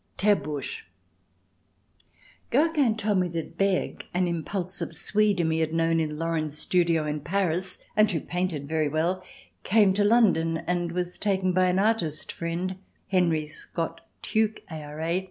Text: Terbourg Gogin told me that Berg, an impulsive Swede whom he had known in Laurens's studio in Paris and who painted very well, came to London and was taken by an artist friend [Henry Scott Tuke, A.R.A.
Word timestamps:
Terbourg 0.17 0.65
Gogin 2.49 2.97
told 2.97 3.19
me 3.19 3.27
that 3.27 3.55
Berg, 3.55 4.03
an 4.15 4.27
impulsive 4.27 4.93
Swede 4.93 5.37
whom 5.37 5.51
he 5.51 5.59
had 5.59 5.75
known 5.75 5.99
in 5.99 6.17
Laurens's 6.17 6.57
studio 6.57 7.05
in 7.05 7.19
Paris 7.19 7.83
and 7.95 8.09
who 8.09 8.19
painted 8.19 8.67
very 8.67 8.87
well, 8.89 9.23
came 9.63 9.93
to 9.93 10.03
London 10.03 10.57
and 10.65 10.91
was 10.91 11.19
taken 11.19 11.53
by 11.53 11.65
an 11.67 11.77
artist 11.77 12.31
friend 12.31 12.77
[Henry 13.09 13.45
Scott 13.45 14.01
Tuke, 14.23 14.63
A.R.A. 14.71 15.19